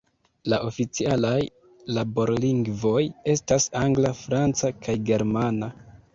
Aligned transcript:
La 0.51 0.57
oficialaj 0.69 1.35
laborlingvoj 1.97 3.03
estas 3.35 3.69
angla, 3.83 4.15
franca 4.25 4.75
kaj 4.83 4.99
germana. 5.13 5.73